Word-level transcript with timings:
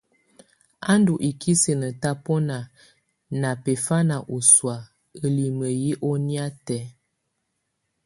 Á 0.91 0.93
ndù 0.99 1.13
ikisinǝ 1.29 1.87
tabɔna 2.01 2.57
na 3.41 3.49
bɛfana 3.63 4.15
ɔsɔ̀á 4.35 4.77
ǝlimǝ 5.23 5.67
yɛ 5.83 5.91
ɔnɛ̀á 6.09 6.47
tɛ̀á. 6.65 6.85